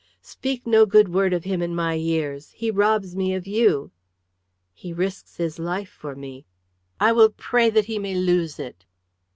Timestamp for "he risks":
4.73-5.37